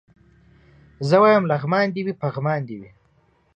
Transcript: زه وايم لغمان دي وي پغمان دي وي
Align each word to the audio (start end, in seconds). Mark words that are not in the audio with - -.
زه 1.07 1.15
وايم 1.23 1.43
لغمان 1.51 1.87
دي 1.95 2.01
وي 2.05 2.13
پغمان 2.21 2.59
دي 2.67 2.75
وي 2.81 2.89